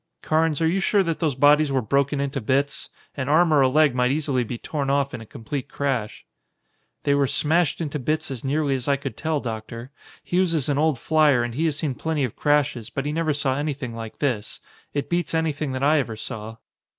"Carnes, 0.23 0.59
are 0.61 0.67
you 0.67 0.79
sure 0.79 1.03
that 1.03 1.19
those 1.19 1.35
bodies 1.35 1.71
were 1.71 1.79
broken 1.83 2.19
into 2.19 2.41
bits? 2.41 2.89
An 3.15 3.29
arm 3.29 3.53
or 3.53 3.61
a 3.61 3.67
leg 3.67 3.93
might 3.93 4.09
easily 4.09 4.43
be 4.43 4.57
torn 4.57 4.89
off 4.89 5.13
in 5.13 5.21
a 5.21 5.27
complete 5.27 5.69
crash." 5.69 6.25
"They 7.03 7.13
were 7.13 7.27
smashed 7.27 7.79
into 7.79 7.99
bits 7.99 8.31
as 8.31 8.43
nearly 8.43 8.73
as 8.73 8.87
I 8.87 8.95
could 8.95 9.15
tell, 9.15 9.39
Doctor. 9.39 9.91
Hughes 10.23 10.55
is 10.55 10.69
an 10.69 10.79
old 10.79 10.97
flier 10.97 11.43
and 11.43 11.53
he 11.53 11.65
has 11.65 11.77
seen 11.77 11.93
plenty 11.93 12.23
of 12.23 12.35
crashes 12.35 12.89
but 12.89 13.05
he 13.05 13.11
never 13.11 13.35
saw 13.35 13.55
anything 13.57 13.93
like 13.93 14.17
this. 14.17 14.59
It 14.91 15.07
beats 15.07 15.35
anything 15.35 15.71
that 15.73 15.83
I 15.83 15.99
ever 15.99 16.15
saw." 16.15 16.57